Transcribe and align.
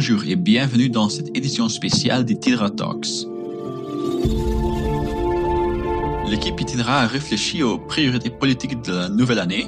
Bonjour 0.00 0.22
et 0.28 0.36
bienvenue 0.36 0.88
dans 0.88 1.08
cette 1.08 1.36
édition 1.36 1.68
spéciale 1.68 2.24
d'Itinera 2.24 2.70
Talks. 2.70 3.26
L'équipe 6.30 6.60
Itinera 6.60 7.00
a 7.00 7.06
réfléchi 7.08 7.64
aux 7.64 7.78
priorités 7.78 8.30
politiques 8.30 8.80
de 8.84 8.92
la 8.92 9.08
nouvelle 9.08 9.40
année 9.40 9.66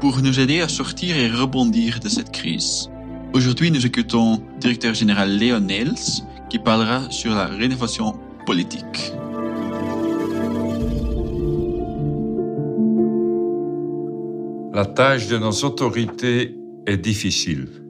pour 0.00 0.22
nous 0.22 0.38
aider 0.38 0.60
à 0.60 0.68
sortir 0.68 1.16
et 1.16 1.28
rebondir 1.28 1.98
de 1.98 2.08
cette 2.08 2.30
crise. 2.30 2.90
Aujourd'hui, 3.32 3.72
nous 3.72 3.84
écoutons 3.84 4.36
le 4.54 4.60
directeur 4.60 4.94
général 4.94 5.36
Léon 5.36 5.58
Nels 5.58 5.98
qui 6.48 6.60
parlera 6.60 7.10
sur 7.10 7.34
la 7.34 7.46
rénovation 7.46 8.14
politique. 8.46 9.12
La 14.72 14.86
tâche 14.86 15.26
de 15.26 15.38
nos 15.38 15.64
autorités 15.64 16.54
est 16.86 16.98
difficile. 16.98 17.81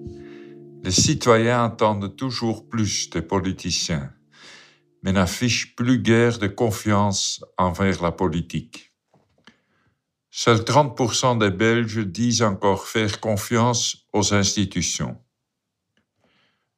Les 0.85 0.91
citoyens 0.91 1.65
attendent 1.67 2.17
toujours 2.17 2.69
plus 2.69 3.09
des 3.11 3.23
politiciens, 3.23 4.13
mais 5.05 5.13
n'affichent 5.13 5.77
plus 5.77 6.01
guère 6.01 6.39
de 6.39 6.49
confiance 6.49 7.45
envers 7.57 8.03
la 8.03 8.11
politique. 8.11 8.93
Seuls 10.33 10.63
30% 10.63 11.39
des 11.39 11.53
Belges 11.53 12.05
disent 12.05 12.43
encore 12.43 12.89
faire 12.89 13.21
confiance 13.21 14.09
aux 14.13 14.35
institutions. 14.35 15.17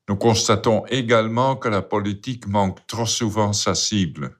Nous 0.06 0.16
constatons 0.16 0.84
également 0.88 1.56
que 1.56 1.68
la 1.70 1.80
politique 1.80 2.46
manque 2.46 2.86
trop 2.86 3.06
souvent 3.06 3.54
sa 3.54 3.74
cible, 3.74 4.38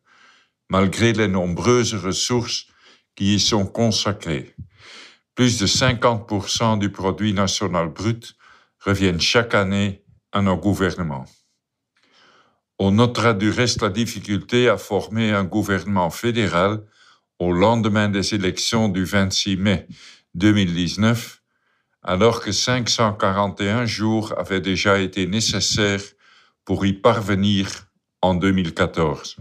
malgré 0.69 1.15
les 1.15 1.29
nombreuses 1.29 1.95
ressources 1.95 2.66
qui 3.15 3.37
y 3.37 3.41
sont 3.41 3.65
consacrées. 3.65 4.55
Plus 5.35 5.59
de 5.59 5.66
50% 5.66 6.79
du 6.79 6.93
produit 6.93 7.33
national 7.33 7.88
brut 7.88 8.37
reviennent 8.84 9.20
chaque 9.20 9.55
année 9.55 10.05
à 10.33 10.43
nos 10.43 10.56
gouvernements. 10.56 11.24
On 12.79 12.90
notera 12.90 13.35
du 13.35 13.51
reste 13.51 13.82
la 13.82 13.88
difficulté 13.88 14.68
à 14.68 14.77
former 14.77 15.30
un 15.30 15.45
gouvernement 15.45 16.10
fédéral 16.10 16.85
au 17.38 17.52
lendemain 17.52 18.09
des 18.09 18.35
élections 18.35 18.88
du 18.88 19.05
26 19.05 19.57
mai 19.57 19.87
2019, 20.35 21.43
alors 22.02 22.40
que 22.40 22.52
541 22.52 23.87
jours 23.87 24.35
avaient 24.38 24.60
déjà 24.60 24.99
été 24.99 25.27
nécessaires 25.27 26.02
pour 26.65 26.85
y 26.85 26.93
parvenir 26.93 27.68
en 28.21 28.35
2014. 28.35 29.37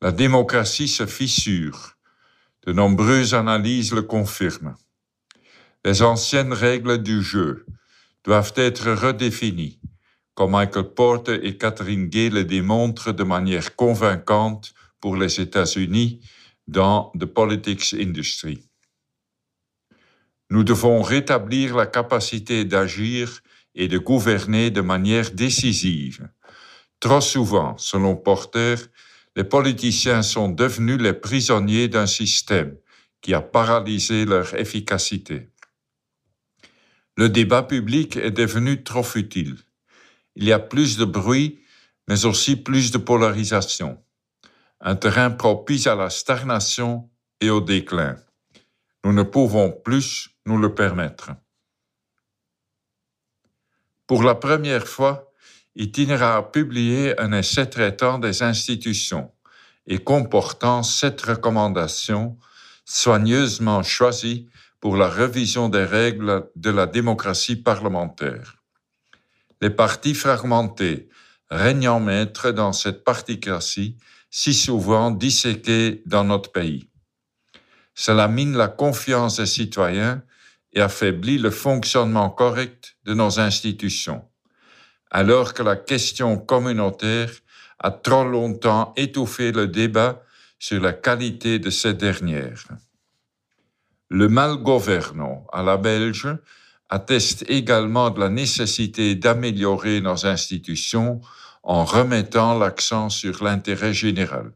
La 0.00 0.12
démocratie 0.12 0.88
se 0.88 1.06
fissure 1.06 1.96
de 2.66 2.72
nombreuses 2.72 3.34
analyses 3.34 3.92
le 3.92 4.02
confirment. 4.02 4.76
Les 5.86 6.00
anciennes 6.00 6.54
règles 6.54 7.02
du 7.02 7.22
jeu 7.22 7.66
doivent 8.24 8.54
être 8.56 8.90
redéfinies, 8.92 9.80
comme 10.34 10.52
Michael 10.52 10.94
Porter 10.94 11.46
et 11.46 11.58
Catherine 11.58 12.08
Gay 12.08 12.30
le 12.30 12.44
démontrent 12.44 13.12
de 13.12 13.22
manière 13.22 13.76
convaincante 13.76 14.72
pour 14.98 15.16
les 15.16 15.42
États-Unis 15.42 16.20
dans 16.66 17.12
The 17.20 17.26
Politics 17.26 17.94
Industry. 18.00 18.66
Nous 20.48 20.64
devons 20.64 21.02
rétablir 21.02 21.76
la 21.76 21.86
capacité 21.86 22.64
d'agir 22.64 23.40
et 23.74 23.86
de 23.86 23.98
gouverner 23.98 24.70
de 24.70 24.80
manière 24.80 25.32
décisive. 25.32 26.30
Trop 26.98 27.20
souvent, 27.20 27.76
selon 27.76 28.16
Porter, 28.16 28.76
les 29.36 29.44
politiciens 29.44 30.22
sont 30.22 30.48
devenus 30.48 30.98
les 30.98 31.12
prisonniers 31.12 31.88
d'un 31.88 32.06
système 32.06 32.74
qui 33.20 33.34
a 33.34 33.42
paralysé 33.42 34.24
leur 34.24 34.54
efficacité. 34.54 35.48
Le 37.16 37.28
débat 37.28 37.62
public 37.62 38.16
est 38.16 38.32
devenu 38.32 38.82
trop 38.82 39.04
futile. 39.04 39.56
Il 40.34 40.44
y 40.44 40.52
a 40.52 40.58
plus 40.58 40.96
de 40.96 41.04
bruit, 41.04 41.60
mais 42.08 42.24
aussi 42.24 42.56
plus 42.56 42.90
de 42.90 42.98
polarisation. 42.98 44.02
Un 44.80 44.96
terrain 44.96 45.30
propice 45.30 45.86
à 45.86 45.94
la 45.94 46.10
stagnation 46.10 47.08
et 47.40 47.50
au 47.50 47.60
déclin. 47.60 48.16
Nous 49.04 49.12
ne 49.12 49.22
pouvons 49.22 49.70
plus 49.70 50.30
nous 50.44 50.58
le 50.58 50.74
permettre. 50.74 51.30
Pour 54.06 54.24
la 54.24 54.34
première 54.34 54.88
fois, 54.88 55.32
Itinera 55.76 56.36
a 56.36 56.42
publié 56.42 57.18
un 57.20 57.32
essai 57.32 57.70
traitant 57.70 58.18
des 58.18 58.42
institutions 58.42 59.32
et 59.86 59.98
comportant 59.98 60.82
sept 60.82 61.22
recommandations 61.22 62.38
soigneusement 62.84 63.82
choisies 63.82 64.48
pour 64.84 64.98
la 64.98 65.08
révision 65.08 65.70
des 65.70 65.82
règles 65.82 66.50
de 66.56 66.68
la 66.68 66.84
démocratie 66.84 67.56
parlementaire. 67.56 68.56
Les 69.62 69.70
partis 69.70 70.12
fragmentés 70.12 71.08
régnant 71.48 72.00
maître 72.00 72.50
dans 72.50 72.74
cette 72.74 73.02
particratie 73.02 73.96
si 74.28 74.52
souvent 74.52 75.10
disséquée 75.10 76.02
dans 76.04 76.24
notre 76.24 76.52
pays. 76.52 76.90
Cela 77.94 78.28
mine 78.28 78.58
la 78.58 78.68
confiance 78.68 79.38
des 79.38 79.46
citoyens 79.46 80.22
et 80.74 80.82
affaiblit 80.82 81.38
le 81.38 81.50
fonctionnement 81.50 82.28
correct 82.28 82.98
de 83.04 83.14
nos 83.14 83.40
institutions 83.40 84.22
alors 85.10 85.54
que 85.54 85.62
la 85.62 85.76
question 85.76 86.36
communautaire 86.36 87.30
a 87.78 87.90
trop 87.90 88.24
longtemps 88.24 88.92
étouffé 88.98 89.50
le 89.50 89.66
débat 89.66 90.22
sur 90.58 90.82
la 90.82 90.92
qualité 90.92 91.58
de 91.58 91.70
ces 91.70 91.94
dernières. 91.94 92.64
Le 94.10 94.28
mal 94.28 94.56
gouvernant 94.56 95.46
à 95.52 95.62
la 95.62 95.76
Belge 95.76 96.28
atteste 96.90 97.44
également 97.48 98.10
de 98.10 98.20
la 98.20 98.28
nécessité 98.28 99.14
d'améliorer 99.14 100.00
nos 100.00 100.26
institutions 100.26 101.20
en 101.62 101.84
remettant 101.84 102.58
l'accent 102.58 103.08
sur 103.08 103.42
l'intérêt 103.42 103.94
général, 103.94 104.52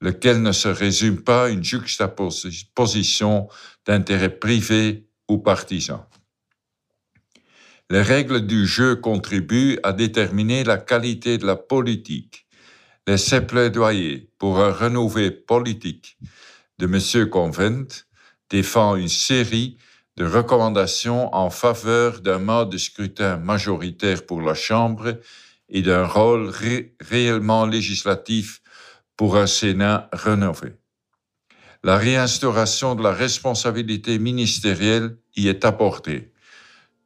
lequel 0.00 0.42
ne 0.42 0.52
se 0.52 0.68
résume 0.68 1.22
pas 1.22 1.46
à 1.46 1.48
une 1.48 1.64
juxtaposition 1.64 3.48
d'intérêts 3.86 4.38
privés 4.38 5.08
ou 5.28 5.38
partisans. 5.38 6.04
Les 7.90 8.02
règles 8.02 8.46
du 8.46 8.66
jeu 8.66 8.96
contribuent 8.96 9.78
à 9.82 9.92
déterminer 9.92 10.64
la 10.64 10.78
qualité 10.78 11.38
de 11.38 11.46
la 11.46 11.56
politique. 11.56 12.46
Les 13.06 13.16
plaidoyer 13.46 14.30
pour 14.38 14.58
un 14.60 14.72
renouveau 14.72 15.30
politique 15.46 16.18
de 16.78 16.86
M. 16.86 17.28
Convent 17.28 17.86
défend 18.50 18.96
une 18.96 19.08
série 19.08 19.76
de 20.16 20.24
recommandations 20.24 21.34
en 21.34 21.50
faveur 21.50 22.20
d'un 22.20 22.38
mode 22.38 22.70
de 22.70 22.78
scrutin 22.78 23.36
majoritaire 23.36 24.26
pour 24.26 24.40
la 24.42 24.54
Chambre 24.54 25.18
et 25.68 25.82
d'un 25.82 26.06
rôle 26.06 26.52
réellement 27.00 27.66
législatif 27.66 28.60
pour 29.16 29.36
un 29.36 29.46
Sénat 29.46 30.08
rénové. 30.12 30.74
La 31.82 31.96
réinstauration 31.96 32.94
de 32.94 33.02
la 33.02 33.12
responsabilité 33.12 34.18
ministérielle 34.18 35.18
y 35.36 35.48
est 35.48 35.64
apportée 35.64 36.34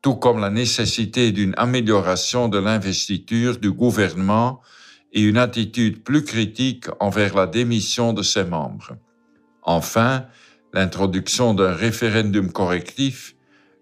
tout 0.02 0.14
comme 0.14 0.40
la 0.40 0.50
nécessité 0.50 1.32
d'une 1.32 1.54
amélioration 1.56 2.48
de 2.48 2.58
l'investiture 2.58 3.58
du 3.58 3.72
gouvernement 3.72 4.60
et 5.12 5.22
une 5.22 5.38
attitude 5.38 6.04
plus 6.04 6.24
critique 6.24 6.86
envers 7.00 7.34
la 7.34 7.46
démission 7.46 8.12
de 8.12 8.22
ses 8.22 8.44
membres. 8.44 8.96
Enfin, 9.62 10.26
l'introduction 10.72 11.54
d'un 11.54 11.72
référendum 11.72 12.52
correctif, 12.52 13.34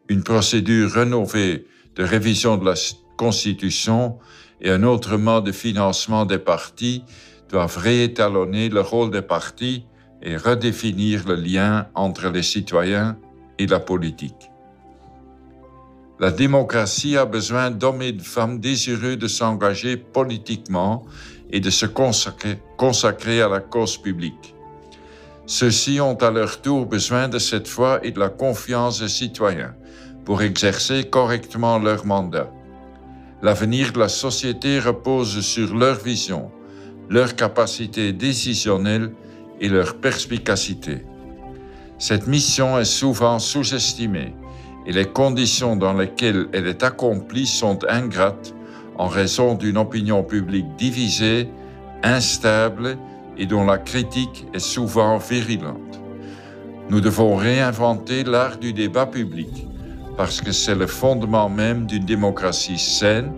une 0.08 0.22
procédure 0.22 0.92
rénovée 0.92 1.66
de 1.97 2.04
révision 2.04 2.56
de 2.56 2.64
la 2.64 2.74
Constitution 3.16 4.19
et 4.60 4.70
un 4.70 4.82
autre 4.82 5.16
mode 5.16 5.44
de 5.44 5.52
financement 5.52 6.24
des 6.24 6.38
partis 6.38 7.04
doivent 7.48 7.78
réétalonner 7.78 8.69
le 8.69 8.80
rôle 8.80 9.10
des 9.10 9.22
partis 9.22 9.84
et 10.22 10.36
redéfinir 10.36 11.26
le 11.26 11.34
lien 11.34 11.88
entre 11.94 12.28
les 12.28 12.42
citoyens 12.42 13.18
et 13.58 13.66
la 13.66 13.80
politique. 13.80 14.50
La 16.18 16.30
démocratie 16.30 17.16
a 17.16 17.26
besoin 17.26 17.71
d'hommes 17.71 18.03
et 18.03 18.12
de 18.12 18.22
femmes 18.22 18.59
désireux 18.59 19.16
de 19.16 19.28
s'engager 19.28 19.98
politiquement 19.98 21.04
et 21.50 21.60
de 21.60 21.71
se 21.71 21.84
consacrer, 21.86 23.42
à 23.42 23.48
la 23.48 23.60
cause 23.60 23.98
publique. 23.98 24.55
Ceux-ci 25.47 26.01
ont 26.01 26.16
à 26.16 26.31
leur 26.33 26.60
tour 26.60 26.87
besoin 26.87 27.28
de 27.28 27.39
cette 27.39 27.69
foi 27.69 28.01
et 28.03 28.10
de 28.10 28.19
la 28.19 28.28
confiance 28.28 29.01
des 29.01 29.09
citoyens 29.09 29.75
pour 30.25 30.43
exercer 30.43 31.04
correctement 31.04 31.78
leur 31.78 32.04
mandat. 32.04 32.51
L'avenir 33.43 33.93
de 33.93 34.01
la 34.01 34.09
société 34.09 34.81
repose 34.81 35.41
sur 35.41 35.77
leur 35.77 36.03
vision, 36.03 36.51
leur 37.09 37.37
capacité 37.37 38.13
décisionnelle 38.13 39.13
et 39.60 39.69
leur 39.69 39.98
perspicacité. 39.98 41.04
Cette 41.98 42.27
mission 42.27 42.78
est 42.78 42.84
souvent 42.84 43.39
sous-estimée 43.39 44.34
et 44.84 44.93
les 44.93 45.07
conditions 45.07 45.77
dans 45.77 45.93
lesquelles 45.93 46.48
elle 46.53 46.66
est 46.66 46.83
accomplie 46.83 47.47
sont 47.47 47.78
ingrates 47.89 48.53
en 48.98 49.07
raison 49.07 49.54
d'une 49.54 49.78
opinion 49.78 50.25
publique 50.25 50.75
divisée, 50.77 51.48
instable 52.03 52.98
et 53.38 53.47
dont 53.47 53.65
la 53.65 53.78
critique 53.78 54.47
est 54.53 54.59
souvent 54.59 55.18
virulente. 55.18 56.00
Nous 56.88 57.00
devons 57.00 57.36
réinventer 57.36 58.24
l'art 58.24 58.59
du 58.59 58.72
débat 58.72 59.06
public 59.06 59.66
parce 60.16 60.41
que 60.41 60.53
c'est 60.53 60.74
le 60.74 60.86
fondement 60.86 61.48
même 61.48 61.86
d'une 61.86 62.04
démocratie 62.04 62.78
saine, 62.78 63.33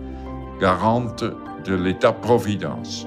garante 0.61 1.23
de 1.65 1.75
l'État-providence. 1.75 3.05